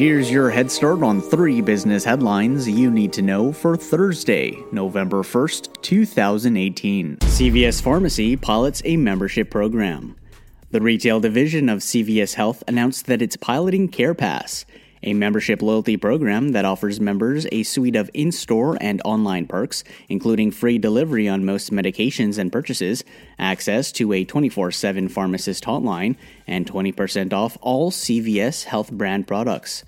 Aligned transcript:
Here's 0.00 0.30
your 0.30 0.48
head 0.48 0.72
start 0.72 1.02
on 1.02 1.20
three 1.20 1.60
business 1.60 2.04
headlines 2.04 2.66
you 2.66 2.90
need 2.90 3.12
to 3.12 3.20
know 3.20 3.52
for 3.52 3.76
Thursday, 3.76 4.56
November 4.72 5.18
1st, 5.18 5.82
2018. 5.82 7.18
CVS 7.18 7.82
Pharmacy 7.82 8.34
pilots 8.34 8.80
a 8.86 8.96
membership 8.96 9.50
program. 9.50 10.16
The 10.70 10.80
retail 10.80 11.20
division 11.20 11.68
of 11.68 11.80
CVS 11.80 12.32
Health 12.32 12.64
announced 12.66 13.08
that 13.08 13.20
it's 13.20 13.36
piloting 13.36 13.90
CarePass, 13.90 14.64
a 15.02 15.14
membership 15.14 15.62
loyalty 15.62 15.96
program 15.96 16.50
that 16.50 16.64
offers 16.64 17.00
members 17.00 17.46
a 17.52 17.62
suite 17.62 17.96
of 17.96 18.10
in 18.14 18.32
store 18.32 18.76
and 18.80 19.00
online 19.04 19.46
perks, 19.46 19.84
including 20.08 20.50
free 20.50 20.78
delivery 20.78 21.28
on 21.28 21.44
most 21.44 21.70
medications 21.72 22.38
and 22.38 22.52
purchases, 22.52 23.04
access 23.38 23.92
to 23.92 24.12
a 24.12 24.24
24 24.24 24.70
7 24.70 25.08
pharmacist 25.08 25.64
hotline, 25.64 26.16
and 26.46 26.66
20% 26.66 27.32
off 27.32 27.56
all 27.60 27.90
CVS 27.90 28.64
Health 28.64 28.90
brand 28.90 29.26
products. 29.26 29.84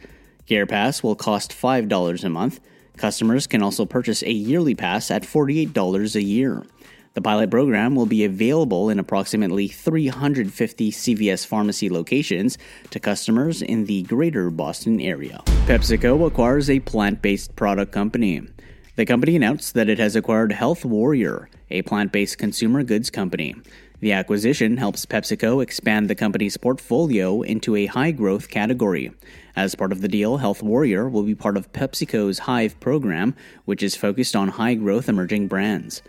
CarePass 0.49 1.03
will 1.03 1.17
cost 1.17 1.53
$5 1.53 2.25
a 2.25 2.29
month. 2.29 2.61
Customers 2.97 3.47
can 3.47 3.63
also 3.63 3.87
purchase 3.87 4.23
a 4.23 4.33
yearly 4.33 4.75
pass 4.75 5.11
at 5.11 5.23
$48 5.23 6.15
a 6.15 6.23
year. 6.23 6.65
The 7.15 7.21
pilot 7.21 7.51
program 7.51 7.95
will 7.95 8.07
be 8.07 8.25
available 8.25 8.89
in 8.89 8.99
approximately 8.99 9.69
350 9.69 10.91
CVS 10.91 11.47
pharmacy 11.47 11.91
locations 11.91 12.57
to 12.91 12.99
customers 12.99 13.61
in 13.61 13.85
the 13.85 14.03
greater 14.05 14.51
Boston 14.51 14.99
area. 14.99 15.43
PepsiCo 15.67 16.27
acquires 16.27 16.71
a 16.71 16.81
plant 16.81 17.21
based 17.21 17.55
product 17.55 17.93
company. 17.93 18.43
The 18.97 19.05
company 19.05 19.37
announced 19.37 19.75
that 19.75 19.91
it 19.91 19.99
has 19.99 20.17
acquired 20.17 20.53
Health 20.53 20.85
Warrior, 20.87 21.51
a 21.71 21.83
plant 21.83 22.13
based 22.13 22.39
consumer 22.39 22.83
goods 22.83 23.11
company. 23.11 23.55
The 24.01 24.13
acquisition 24.13 24.79
helps 24.79 25.07
PepsiCo 25.07 25.63
expand 25.63 26.11
the 26.11 26.15
company's 26.15 26.57
portfolio 26.57 27.43
into 27.43 27.77
a 27.77 27.87
high 27.87 28.11
growth 28.11 28.49
category. 28.49 29.13
As 29.55 29.75
part 29.75 29.93
of 29.93 30.01
the 30.01 30.09
deal, 30.09 30.39
Health 30.39 30.63
Warrior 30.63 31.09
will 31.09 31.23
be 31.23 31.35
part 31.35 31.57
of 31.57 31.73
PepsiCo's 31.73 32.41
Hive 32.41 32.81
program, 32.81 33.37
which 33.65 33.83
is 33.83 33.95
focused 33.95 34.35
on 34.35 34.49
high 34.49 34.75
growth 34.75 35.09
emerging 35.09 35.47
brands. 35.47 36.03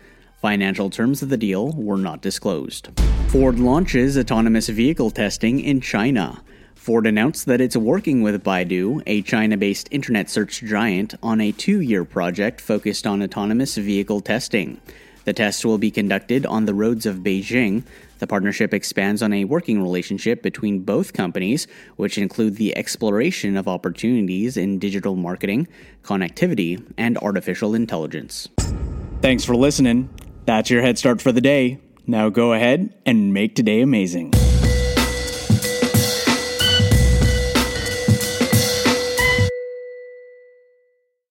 Financial 0.44 0.90
terms 0.90 1.22
of 1.22 1.30
the 1.30 1.38
deal 1.38 1.72
were 1.72 1.96
not 1.96 2.20
disclosed. 2.20 2.90
Ford 3.28 3.58
launches 3.58 4.18
autonomous 4.18 4.68
vehicle 4.68 5.10
testing 5.10 5.58
in 5.58 5.80
China. 5.80 6.42
Ford 6.74 7.06
announced 7.06 7.46
that 7.46 7.62
it's 7.62 7.78
working 7.78 8.20
with 8.20 8.44
Baidu, 8.44 9.02
a 9.06 9.22
China 9.22 9.56
based 9.56 9.88
internet 9.90 10.28
search 10.28 10.60
giant, 10.60 11.14
on 11.22 11.40
a 11.40 11.50
two 11.50 11.80
year 11.80 12.04
project 12.04 12.60
focused 12.60 13.06
on 13.06 13.22
autonomous 13.22 13.76
vehicle 13.76 14.20
testing. 14.20 14.82
The 15.24 15.32
tests 15.32 15.64
will 15.64 15.78
be 15.78 15.90
conducted 15.90 16.44
on 16.44 16.66
the 16.66 16.74
roads 16.74 17.06
of 17.06 17.20
Beijing. 17.20 17.82
The 18.18 18.26
partnership 18.26 18.74
expands 18.74 19.22
on 19.22 19.32
a 19.32 19.46
working 19.46 19.82
relationship 19.82 20.42
between 20.42 20.80
both 20.80 21.14
companies, 21.14 21.66
which 21.96 22.18
include 22.18 22.56
the 22.56 22.76
exploration 22.76 23.56
of 23.56 23.66
opportunities 23.66 24.58
in 24.58 24.78
digital 24.78 25.16
marketing, 25.16 25.68
connectivity, 26.02 26.84
and 26.98 27.16
artificial 27.16 27.74
intelligence. 27.74 28.50
Thanks 29.22 29.42
for 29.42 29.56
listening. 29.56 30.10
That's 30.46 30.70
your 30.70 30.82
head 30.82 30.98
start 30.98 31.22
for 31.22 31.32
the 31.32 31.40
day. 31.40 31.78
Now 32.06 32.28
go 32.28 32.52
ahead 32.52 32.92
and 33.06 33.32
make 33.32 33.54
today 33.54 33.80
amazing. 33.80 34.32